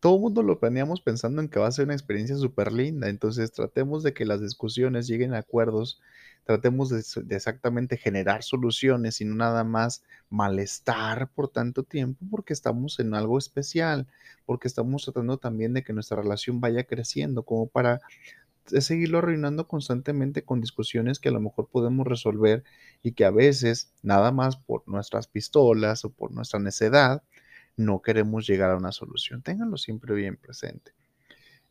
Todo 0.00 0.16
el 0.16 0.22
mundo 0.22 0.42
lo 0.42 0.60
planeamos 0.60 1.00
pensando 1.00 1.40
en 1.40 1.48
que 1.48 1.58
va 1.58 1.66
a 1.68 1.72
ser 1.72 1.86
una 1.86 1.94
experiencia 1.94 2.36
súper 2.36 2.72
linda. 2.72 3.08
Entonces 3.08 3.52
tratemos 3.52 4.02
de 4.02 4.12
que 4.14 4.24
las 4.24 4.40
discusiones 4.40 5.08
lleguen 5.08 5.34
a 5.34 5.38
acuerdos, 5.38 6.00
tratemos 6.44 6.90
de, 6.90 7.02
de 7.24 7.36
exactamente 7.36 7.96
generar 7.96 8.42
soluciones 8.42 9.20
y 9.20 9.24
no 9.24 9.34
nada 9.34 9.64
más 9.64 10.04
malestar 10.30 11.30
por 11.34 11.48
tanto 11.48 11.82
tiempo 11.82 12.24
porque 12.30 12.52
estamos 12.52 13.00
en 13.00 13.14
algo 13.14 13.38
especial, 13.38 14.06
porque 14.44 14.68
estamos 14.68 15.04
tratando 15.04 15.38
también 15.38 15.72
de 15.74 15.82
que 15.82 15.92
nuestra 15.92 16.22
relación 16.22 16.60
vaya 16.60 16.84
creciendo 16.84 17.42
como 17.44 17.66
para 17.66 18.00
seguirlo 18.66 19.18
arruinando 19.18 19.68
constantemente 19.68 20.44
con 20.44 20.60
discusiones 20.60 21.18
que 21.20 21.28
a 21.28 21.32
lo 21.32 21.40
mejor 21.40 21.68
podemos 21.68 22.06
resolver 22.06 22.64
y 23.02 23.12
que 23.12 23.24
a 23.24 23.30
veces, 23.30 23.92
nada 24.02 24.32
más 24.32 24.56
por 24.56 24.86
nuestras 24.88 25.26
pistolas 25.28 26.04
o 26.04 26.10
por 26.10 26.32
nuestra 26.32 26.58
necedad, 26.60 27.22
no 27.76 28.02
queremos 28.02 28.46
llegar 28.46 28.70
a 28.70 28.76
una 28.76 28.92
solución. 28.92 29.42
Ténganlo 29.42 29.76
siempre 29.76 30.14
bien 30.14 30.36
presente. 30.36 30.92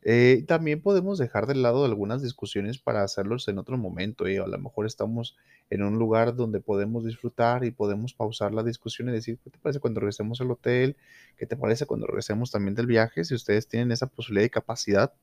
Eh, 0.02 0.44
también 0.48 0.82
podemos 0.82 1.18
dejar 1.18 1.48
de 1.48 1.56
lado 1.56 1.84
algunas 1.84 2.22
discusiones 2.22 2.78
para 2.78 3.04
hacerlos 3.04 3.48
en 3.48 3.58
otro 3.58 3.78
momento. 3.78 4.28
y 4.28 4.38
A 4.38 4.48
lo 4.48 4.60
mejor 4.60 4.86
estamos 4.86 5.36
en 5.70 5.82
un 5.84 5.98
lugar 5.98 6.36
donde 6.36 6.60
podemos 6.60 7.06
disfrutar 7.06 7.64
y 7.66 7.72
podemos 7.72 8.14
pausar 8.14 8.54
la 8.54 8.64
discusión 8.64 9.10
y 9.10 9.14
decir, 9.14 9.40
¿qué 9.44 9.50
te 9.50 9.58
parece 9.58 9.80
cuando 9.80 10.00
regresemos 10.00 10.42
al 10.42 10.52
hotel? 10.52 10.96
¿Qué 11.38 11.48
te 11.48 11.58
parece 11.58 11.86
cuando 11.88 12.08
regresemos 12.08 12.52
también 12.52 12.76
del 12.76 12.88
viaje? 12.88 13.26
Si 13.26 13.34
ustedes 13.34 13.68
tienen 13.68 13.92
esa 13.92 14.08
posibilidad 14.08 14.46
y 14.46 14.50
capacidad, 14.50 15.14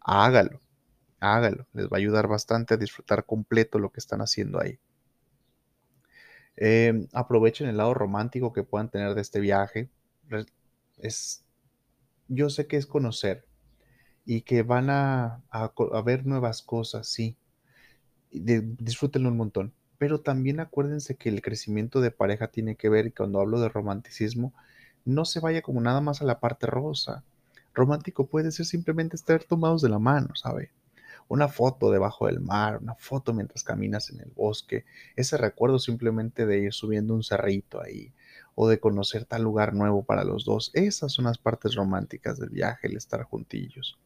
hágalo 0.00 0.60
hágalo, 1.22 1.66
les 1.72 1.86
va 1.86 1.96
a 1.96 1.98
ayudar 1.98 2.26
bastante 2.28 2.74
a 2.74 2.76
disfrutar 2.76 3.24
completo 3.24 3.78
lo 3.78 3.90
que 3.90 4.00
están 4.00 4.20
haciendo 4.20 4.60
ahí. 4.60 4.78
Em, 6.56 7.06
aprovechen 7.12 7.68
el 7.68 7.76
lado 7.76 7.94
romántico 7.94 8.52
que 8.52 8.62
puedan 8.62 8.90
tener 8.90 9.14
de 9.14 9.20
este 9.20 9.40
viaje. 9.40 9.88
Es, 10.98 11.44
yo 12.28 12.50
sé 12.50 12.66
que 12.66 12.76
es 12.76 12.86
conocer 12.86 13.44
y 14.24 14.42
que 14.42 14.62
van 14.62 14.88
a, 14.90 15.42
ver 16.04 16.26
nuevas 16.26 16.62
cosas, 16.62 17.08
sí. 17.08 17.36
disfrútenlo 18.30 19.28
un 19.28 19.36
montón. 19.36 19.72
Pero 19.98 20.20
también 20.20 20.60
acuérdense 20.60 21.16
que 21.16 21.28
el 21.28 21.42
crecimiento 21.42 22.00
de 22.00 22.10
pareja 22.10 22.48
tiene 22.48 22.76
que 22.76 22.88
ver, 22.88 23.06
y 23.06 23.12
cuando 23.12 23.40
hablo 23.40 23.60
de 23.60 23.68
romanticismo, 23.68 24.52
no 25.04 25.24
se 25.24 25.40
vaya 25.40 25.62
como 25.62 25.80
nada 25.80 26.00
más 26.00 26.22
a 26.22 26.24
la 26.24 26.40
parte 26.40 26.66
rosa. 26.66 27.24
Romántico 27.74 28.26
puede 28.26 28.52
ser 28.52 28.66
simplemente 28.66 29.16
estar 29.16 29.44
tomados 29.44 29.82
de 29.82 29.88
la 29.88 29.98
mano, 29.98 30.34
¿sabe? 30.34 30.70
una 31.28 31.48
foto 31.48 31.90
debajo 31.90 32.26
del 32.26 32.40
mar, 32.40 32.80
una 32.82 32.94
foto 32.94 33.32
mientras 33.32 33.64
caminas 33.64 34.10
en 34.10 34.20
el 34.20 34.30
bosque, 34.36 34.84
ese 35.16 35.38
recuerdo 35.38 35.78
simplemente 35.78 36.44
de 36.44 36.58
ir 36.58 36.72
subiendo 36.74 37.14
un 37.14 37.22
cerrito 37.22 37.80
ahí 37.80 38.12
de 38.68 38.80
conocer 38.80 39.24
tal 39.24 39.42
lugar 39.42 39.74
nuevo 39.74 40.04
para 40.04 40.24
los 40.24 40.44
dos. 40.44 40.70
Esas 40.74 41.12
son 41.12 41.26
las 41.26 41.38
partes 41.38 41.74
románticas 41.74 42.38
del 42.38 42.50
viaje, 42.50 42.88
el 42.88 42.96
estar 42.96 43.22
juntillos. 43.24 43.98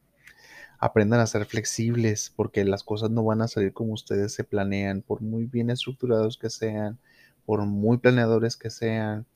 Aprendan 0.79 1.21
a 1.21 1.27
ser 1.27 1.47
flexibles 1.47 2.33
porque 2.35 2.65
las 2.65 2.83
cosas 2.83 3.11
no 3.11 3.25
van 3.25 3.43
a 3.43 3.49
salir 3.49 3.73
como 3.73 3.93
ustedes 3.93 4.35
se 4.35 4.45
planean, 4.45 5.03
por 5.03 5.23
muy 5.23 5.47
bien 5.47 5.71
estructurados 5.71 6.37
que 6.37 6.51
sean, 6.51 6.99
por 7.45 7.65
muy 7.65 7.99
planeadores 7.99 8.57
que 8.57 8.71
sean. 8.71 9.27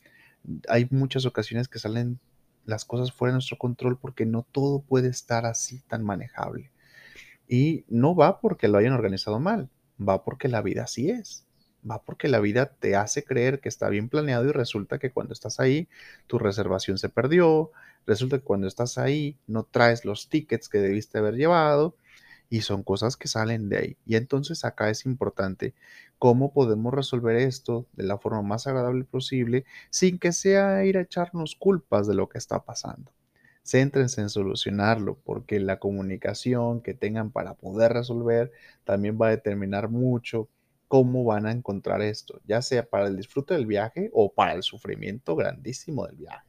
Hay 0.69 0.87
muchas 0.91 1.27
ocasiones 1.27 1.69
que 1.69 1.79
salen 1.79 2.21
las 2.67 2.85
cosas 2.85 3.13
fuera 3.13 3.33
de 3.33 3.37
nuestro 3.37 3.59
control 3.59 3.99
porque 3.99 4.27
no 4.27 4.47
todo 4.53 4.83
puede 4.83 5.09
estar 5.09 5.47
así 5.47 5.81
tan 5.89 6.05
manejable. 6.05 6.71
Y 7.49 7.85
no 7.89 8.15
va 8.15 8.41
porque 8.41 8.69
lo 8.69 8.79
hayan 8.79 8.93
organizado 8.93 9.41
mal, 9.41 9.71
va 10.01 10.25
porque 10.25 10.49
la 10.49 10.63
vida 10.63 10.85
así 10.85 11.11
es. 11.11 11.47
Va 11.89 12.03
porque 12.03 12.29
la 12.29 12.41
vida 12.41 12.67
te 12.67 12.97
hace 12.97 13.25
creer 13.25 13.61
que 13.61 13.69
está 13.69 13.89
bien 13.89 14.09
planeado 14.09 14.45
y 14.47 14.53
resulta 14.53 14.99
que 14.99 15.11
cuando 15.11 15.33
estás 15.33 15.61
ahí, 15.61 15.89
tu 16.27 16.39
reservación 16.39 16.99
se 16.99 17.09
perdió, 17.09 17.71
resulta 18.07 18.39
que 18.39 18.45
cuando 18.45 18.67
estás 18.67 18.99
ahí 18.99 19.39
no 19.47 19.65
traes 19.65 20.05
los 20.05 20.29
tickets 20.29 20.69
que 20.69 20.79
debiste 20.79 21.19
haber 21.19 21.37
llevado 21.37 21.97
y 22.51 22.63
son 22.63 22.83
cosas 22.83 23.17
que 23.17 23.29
salen 23.29 23.69
de 23.69 23.79
ahí. 23.79 23.97
Y 24.05 24.17
entonces 24.17 24.65
acá 24.65 24.91
es 24.91 25.07
importante 25.07 25.75
cómo 26.19 26.53
podemos 26.53 26.93
resolver 26.93 27.37
esto 27.37 27.87
de 27.95 28.05
la 28.05 28.19
forma 28.19 28.43
más 28.43 28.67
agradable 28.67 29.05
posible 29.05 29.65
sin 29.89 30.19
que 30.19 30.33
sea 30.33 30.85
ir 30.85 30.99
a 30.99 31.03
echarnos 31.03 31.57
culpas 31.57 32.07
de 32.07 32.15
lo 32.15 32.29
que 32.29 32.39
está 32.39 32.63
pasando. 32.65 33.11
Céntrense 33.63 34.21
en 34.21 34.31
solucionarlo, 34.31 35.19
porque 35.25 35.61
la 35.61 35.79
comunicación 35.79 36.81
que 36.81 36.95
tengan 36.95 37.31
para 37.31 37.55
poder 37.55 37.93
resolver 37.93 38.53
también 38.85 39.19
va 39.21 39.29
a 39.29 39.31
determinar 39.31 39.89
mucho 39.89 40.49
cómo 40.91 41.23
van 41.23 41.47
a 41.47 41.53
encontrar 41.53 42.03
esto, 42.03 42.41
ya 42.49 42.63
sea 42.63 42.85
para 42.85 43.07
el 43.07 43.17
disfrute 43.17 43.55
del 43.55 43.65
viaje 43.65 44.11
o 44.13 44.33
para 44.33 44.55
el 44.55 44.65
sufrimiento 44.65 45.37
grandísimo 45.37 46.05
del 46.05 46.17
viaje. 46.17 46.45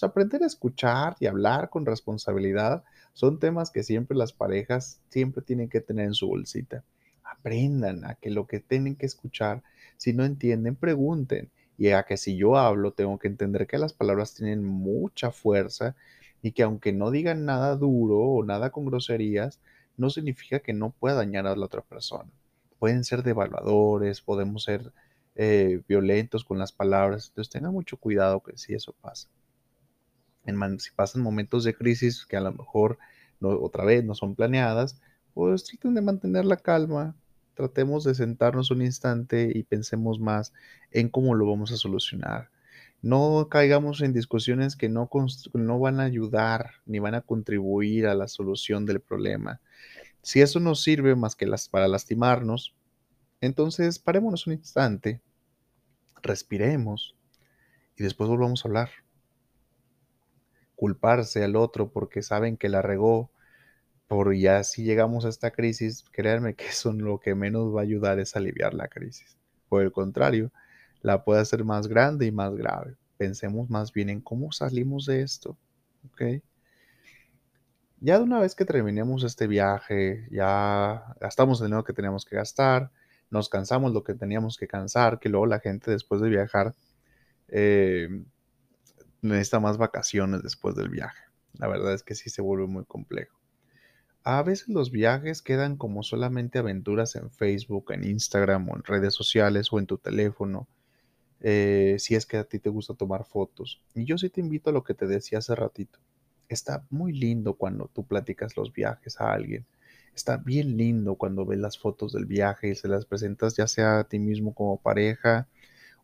aprender 0.00 0.44
a 0.44 0.46
escuchar 0.46 1.16
y 1.18 1.26
hablar 1.26 1.70
con 1.70 1.84
responsabilidad 1.84 2.84
son 3.14 3.40
temas 3.40 3.72
que 3.72 3.82
siempre 3.82 4.16
las 4.16 4.32
parejas 4.32 5.00
siempre 5.08 5.42
tienen 5.42 5.68
que 5.68 5.80
tener 5.80 6.06
en 6.06 6.14
su 6.14 6.28
bolsita. 6.28 6.84
Aprendan 7.24 8.04
a 8.04 8.14
que 8.14 8.30
lo 8.30 8.46
que 8.46 8.60
tienen 8.60 8.94
que 8.94 9.06
escuchar, 9.06 9.64
si 9.96 10.12
no 10.12 10.24
entienden, 10.24 10.76
pregunten. 10.76 11.50
Y 11.76 11.88
a 11.90 12.04
que 12.04 12.16
si 12.16 12.36
yo 12.36 12.56
hablo, 12.56 12.92
tengo 12.92 13.18
que 13.18 13.26
entender 13.26 13.66
que 13.66 13.78
las 13.78 13.92
palabras 13.92 14.34
tienen 14.36 14.64
mucha 14.64 15.32
fuerza 15.32 15.96
y 16.42 16.52
que 16.52 16.62
aunque 16.62 16.92
no 16.92 17.10
digan 17.10 17.44
nada 17.44 17.74
duro 17.74 18.20
o 18.20 18.44
nada 18.44 18.70
con 18.70 18.84
groserías, 18.86 19.58
no 19.96 20.10
significa 20.10 20.60
que 20.60 20.74
no 20.74 20.90
pueda 20.90 21.16
dañar 21.16 21.48
a 21.48 21.56
la 21.56 21.66
otra 21.66 21.82
persona. 21.82 22.30
Pueden 22.80 23.04
ser 23.04 23.22
devaluadores, 23.22 24.20
podemos 24.20 24.64
ser 24.64 24.92
eh, 25.36 25.80
violentos 25.86 26.44
con 26.44 26.58
las 26.58 26.72
palabras, 26.72 27.28
entonces 27.28 27.52
tengan 27.52 27.72
mucho 27.72 27.96
cuidado 27.96 28.42
que 28.42 28.58
si 28.58 28.74
eso 28.74 28.92
pasa. 29.00 29.28
Si 30.78 30.90
pasan 30.96 31.22
momentos 31.22 31.62
de 31.62 31.74
crisis 31.74 32.26
que 32.26 32.36
a 32.36 32.40
lo 32.40 32.50
mejor 32.50 32.98
no, 33.38 33.50
otra 33.50 33.84
vez 33.84 34.04
no 34.04 34.16
son 34.16 34.34
planeadas, 34.34 35.00
pues 35.32 35.62
traten 35.62 35.94
de 35.94 36.00
mantener 36.00 36.44
la 36.44 36.56
calma, 36.56 37.14
tratemos 37.54 38.02
de 38.02 38.16
sentarnos 38.16 38.72
un 38.72 38.82
instante 38.82 39.52
y 39.54 39.62
pensemos 39.62 40.18
más 40.18 40.52
en 40.90 41.08
cómo 41.08 41.36
lo 41.36 41.46
vamos 41.46 41.70
a 41.70 41.76
solucionar 41.76 42.50
no 43.02 43.48
caigamos 43.50 44.02
en 44.02 44.12
discusiones 44.12 44.76
que 44.76 44.88
no, 44.88 45.08
no 45.54 45.78
van 45.78 46.00
a 46.00 46.04
ayudar 46.04 46.72
ni 46.84 46.98
van 46.98 47.14
a 47.14 47.22
contribuir 47.22 48.06
a 48.06 48.14
la 48.14 48.28
solución 48.28 48.84
del 48.84 49.00
problema. 49.00 49.60
Si 50.22 50.40
eso 50.40 50.60
no 50.60 50.74
sirve 50.74 51.16
más 51.16 51.34
que 51.34 51.46
las, 51.46 51.68
para 51.68 51.88
lastimarnos, 51.88 52.74
entonces 53.40 53.98
parémonos 53.98 54.46
un 54.46 54.54
instante, 54.54 55.20
respiremos 56.22 57.16
y 57.96 58.02
después 58.02 58.28
volvamos 58.28 58.64
a 58.64 58.68
hablar. 58.68 58.90
Culparse 60.76 61.42
al 61.44 61.56
otro 61.56 61.90
porque 61.90 62.22
saben 62.22 62.56
que 62.56 62.68
la 62.68 62.82
regó, 62.82 63.30
por 64.08 64.34
ya 64.34 64.64
si 64.64 64.82
llegamos 64.82 65.24
a 65.24 65.28
esta 65.28 65.52
crisis, 65.52 66.04
créanme 66.10 66.54
que 66.54 66.66
eso 66.66 66.92
lo 66.92 67.20
que 67.20 67.34
menos 67.34 67.74
va 67.74 67.80
a 67.80 67.84
ayudar 67.84 68.18
es 68.18 68.36
aliviar 68.36 68.74
la 68.74 68.88
crisis. 68.88 69.36
Por 69.68 69.82
el 69.82 69.92
contrario, 69.92 70.50
la 71.02 71.24
puede 71.24 71.40
hacer 71.40 71.64
más 71.64 71.86
grande 71.86 72.26
y 72.26 72.32
más 72.32 72.54
grave. 72.54 72.96
Pensemos 73.16 73.70
más 73.70 73.92
bien 73.92 74.08
en 74.10 74.20
cómo 74.20 74.52
salimos 74.52 75.06
de 75.06 75.22
esto. 75.22 75.56
¿ok? 76.06 76.42
Ya 78.00 78.16
de 78.16 78.24
una 78.24 78.40
vez 78.40 78.54
que 78.54 78.64
terminemos 78.64 79.24
este 79.24 79.46
viaje, 79.46 80.26
ya 80.30 81.14
gastamos 81.20 81.60
el 81.60 81.66
dinero 81.66 81.84
que 81.84 81.92
teníamos 81.92 82.24
que 82.24 82.36
gastar, 82.36 82.90
nos 83.30 83.50
cansamos 83.50 83.92
lo 83.92 84.04
que 84.04 84.14
teníamos 84.14 84.56
que 84.56 84.66
cansar, 84.66 85.18
que 85.18 85.28
luego 85.28 85.44
la 85.46 85.60
gente 85.60 85.90
después 85.90 86.22
de 86.22 86.30
viajar 86.30 86.74
eh, 87.48 88.08
necesita 89.20 89.60
más 89.60 89.76
vacaciones 89.76 90.42
después 90.42 90.74
del 90.76 90.88
viaje. 90.88 91.22
La 91.58 91.68
verdad 91.68 91.92
es 91.92 92.02
que 92.02 92.14
sí 92.14 92.30
se 92.30 92.40
vuelve 92.40 92.66
muy 92.66 92.86
complejo. 92.86 93.38
A 94.24 94.42
veces 94.42 94.68
los 94.68 94.90
viajes 94.90 95.42
quedan 95.42 95.76
como 95.76 96.02
solamente 96.02 96.58
aventuras 96.58 97.16
en 97.16 97.30
Facebook, 97.30 97.92
en 97.92 98.04
Instagram 98.04 98.68
o 98.70 98.76
en 98.76 98.84
redes 98.84 99.14
sociales 99.14 99.68
o 99.72 99.78
en 99.78 99.86
tu 99.86 99.98
teléfono 99.98 100.68
eh, 101.40 101.96
si 101.98 102.14
es 102.14 102.26
que 102.26 102.36
a 102.36 102.44
ti 102.44 102.58
te 102.58 102.70
gusta 102.70 102.94
tomar 102.94 103.24
fotos. 103.24 103.82
Y 103.94 104.04
yo 104.04 104.18
sí 104.18 104.30
te 104.30 104.40
invito 104.40 104.70
a 104.70 104.72
lo 104.72 104.84
que 104.84 104.94
te 104.94 105.06
decía 105.06 105.38
hace 105.38 105.54
ratito. 105.54 105.98
Está 106.50 106.84
muy 106.90 107.12
lindo 107.12 107.54
cuando 107.54 107.88
tú 107.94 108.04
platicas 108.04 108.56
los 108.56 108.72
viajes 108.72 109.20
a 109.20 109.32
alguien. 109.32 109.64
Está 110.14 110.36
bien 110.36 110.76
lindo 110.76 111.14
cuando 111.14 111.46
ves 111.46 111.60
las 111.60 111.78
fotos 111.78 112.12
del 112.12 112.26
viaje 112.26 112.68
y 112.70 112.74
se 112.74 112.88
las 112.88 113.06
presentas 113.06 113.56
ya 113.56 113.68
sea 113.68 114.00
a 114.00 114.04
ti 114.04 114.18
mismo 114.18 114.52
como 114.52 114.76
pareja 114.76 115.48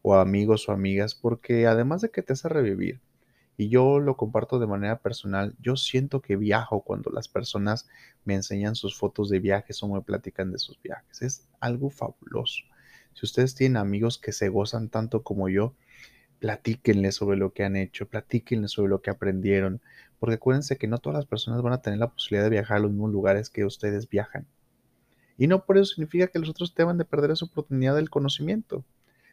o 0.02 0.14
amigos 0.14 0.68
o 0.68 0.72
amigas, 0.72 1.16
porque 1.16 1.66
además 1.66 2.00
de 2.00 2.10
que 2.10 2.22
te 2.22 2.32
hace 2.32 2.48
revivir, 2.48 3.00
y 3.56 3.68
yo 3.68 3.98
lo 3.98 4.16
comparto 4.16 4.60
de 4.60 4.68
manera 4.68 5.00
personal, 5.00 5.56
yo 5.60 5.76
siento 5.76 6.20
que 6.20 6.36
viajo 6.36 6.82
cuando 6.82 7.10
las 7.10 7.26
personas 7.26 7.88
me 8.24 8.34
enseñan 8.34 8.76
sus 8.76 8.96
fotos 8.96 9.30
de 9.30 9.40
viajes 9.40 9.82
o 9.82 9.88
me 9.88 10.02
platican 10.02 10.52
de 10.52 10.58
sus 10.58 10.80
viajes. 10.80 11.22
Es 11.22 11.48
algo 11.58 11.90
fabuloso. 11.90 12.62
Si 13.14 13.24
ustedes 13.24 13.54
tienen 13.54 13.78
amigos 13.78 14.18
que 14.18 14.32
se 14.32 14.48
gozan 14.48 14.90
tanto 14.90 15.22
como 15.22 15.48
yo, 15.48 15.74
platíquenles 16.38 17.14
sobre 17.14 17.38
lo 17.38 17.52
que 17.52 17.64
han 17.64 17.76
hecho, 17.76 18.06
platíquenles 18.06 18.72
sobre 18.72 18.90
lo 18.90 19.00
que 19.00 19.10
aprendieron, 19.10 19.80
porque 20.18 20.36
acuérdense 20.36 20.76
que 20.76 20.86
no 20.86 20.98
todas 20.98 21.16
las 21.16 21.26
personas 21.26 21.62
van 21.62 21.72
a 21.72 21.82
tener 21.82 21.98
la 21.98 22.10
posibilidad 22.10 22.44
de 22.44 22.50
viajar 22.50 22.78
a 22.78 22.80
los 22.80 22.90
mismos 22.90 23.12
lugares 23.12 23.50
que 23.50 23.64
ustedes 23.64 24.08
viajan. 24.08 24.46
Y 25.38 25.46
no 25.46 25.64
por 25.64 25.76
eso 25.76 25.86
significa 25.86 26.28
que 26.28 26.38
los 26.38 26.48
otros 26.48 26.74
deban 26.74 26.98
de 26.98 27.04
perder 27.04 27.30
esa 27.30 27.44
oportunidad 27.44 27.94
del 27.94 28.10
conocimiento. 28.10 28.84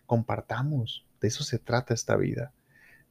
Compartamos, 0.06 1.06
de 1.22 1.30
eso 1.30 1.44
se 1.44 1.60
trata 1.60 1.94
esta 1.94 2.18
vida, 2.18 2.52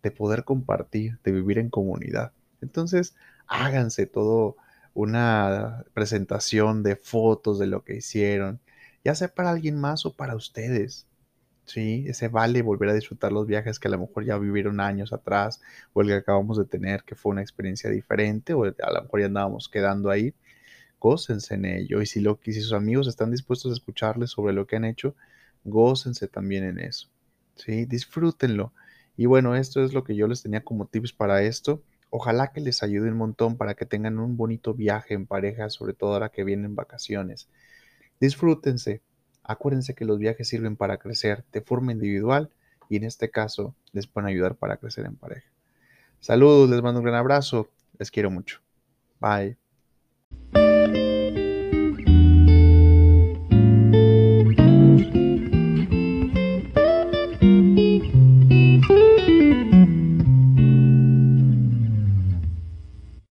de 0.02 0.10
poder 0.10 0.44
compartir, 0.44 1.18
de 1.24 1.32
vivir 1.32 1.58
en 1.58 1.70
comunidad. 1.70 2.32
Entonces, 2.60 3.14
háganse 3.46 4.06
todo 4.06 4.56
una 4.94 5.84
presentación 5.94 6.82
de 6.82 6.96
fotos 6.96 7.58
de 7.58 7.66
lo 7.66 7.82
que 7.82 7.96
hicieron, 7.96 8.60
ya 9.04 9.14
sea 9.14 9.28
para 9.28 9.50
alguien 9.50 9.80
más 9.80 10.04
o 10.04 10.12
para 10.14 10.36
ustedes. 10.36 11.06
Sí, 11.64 12.04
ese 12.08 12.28
vale 12.28 12.60
volver 12.62 12.88
a 12.90 12.94
disfrutar 12.94 13.32
los 13.32 13.46
viajes 13.46 13.78
que 13.78 13.88
a 13.88 13.90
lo 13.92 13.98
mejor 13.98 14.24
ya 14.24 14.36
vivieron 14.36 14.80
años 14.80 15.12
atrás 15.12 15.60
o 15.92 16.02
el 16.02 16.08
que 16.08 16.14
acabamos 16.14 16.58
de 16.58 16.64
tener 16.64 17.04
que 17.04 17.14
fue 17.14 17.30
una 17.32 17.40
experiencia 17.42 17.88
diferente 17.88 18.52
o 18.52 18.64
a 18.64 18.92
lo 18.92 19.02
mejor 19.02 19.20
ya 19.20 19.26
andábamos 19.26 19.68
quedando 19.68 20.10
ahí. 20.10 20.34
Gócense 21.00 21.54
en 21.54 21.64
ello 21.66 22.02
y 22.02 22.06
si, 22.06 22.20
lo, 22.20 22.40
y 22.44 22.52
si 22.54 22.62
sus 22.62 22.72
amigos 22.74 23.08
están 23.08 23.30
dispuestos 23.32 23.72
a 23.72 23.74
escucharles 23.74 24.30
sobre 24.30 24.54
lo 24.54 24.66
que 24.66 24.76
han 24.76 24.84
hecho, 24.86 25.16
gócense 25.64 26.28
también 26.28 26.64
en 26.64 26.80
eso. 26.80 27.08
Sí, 27.56 27.86
disfrútenlo. 27.86 28.72
Y 29.16 29.26
bueno, 29.26 29.56
esto 29.56 29.84
es 29.84 29.94
lo 29.94 30.04
que 30.04 30.16
yo 30.16 30.28
les 30.28 30.42
tenía 30.42 30.64
como 30.64 30.86
tips 30.86 31.12
para 31.12 31.42
esto. 31.42 31.82
Ojalá 32.10 32.52
que 32.52 32.60
les 32.60 32.82
ayude 32.82 33.10
un 33.10 33.18
montón 33.18 33.56
para 33.58 33.74
que 33.74 33.86
tengan 33.86 34.18
un 34.20 34.36
bonito 34.36 34.74
viaje 34.74 35.14
en 35.14 35.26
pareja, 35.26 35.70
sobre 35.70 35.94
todo 35.94 36.14
ahora 36.14 36.30
que 36.30 36.44
vienen 36.44 36.74
vacaciones. 36.76 37.48
Disfrútense. 38.20 39.02
Acuérdense 39.44 39.94
que 39.94 40.04
los 40.04 40.18
viajes 40.18 40.48
sirven 40.48 40.76
para 40.76 40.98
crecer 40.98 41.44
de 41.52 41.60
forma 41.60 41.92
individual 41.92 42.50
y 42.88 42.96
en 42.96 43.04
este 43.04 43.30
caso 43.30 43.74
les 43.92 44.06
pueden 44.06 44.28
ayudar 44.28 44.54
para 44.54 44.76
crecer 44.76 45.06
en 45.06 45.16
pareja. 45.16 45.48
Saludos, 46.20 46.70
les 46.70 46.82
mando 46.82 47.00
un 47.00 47.06
gran 47.06 47.16
abrazo. 47.16 47.68
Les 47.98 48.10
quiero 48.10 48.30
mucho. 48.30 48.60
Bye. 49.20 49.61